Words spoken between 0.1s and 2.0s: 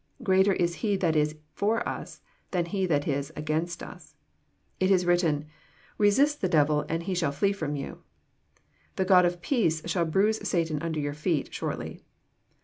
Greater is He that is for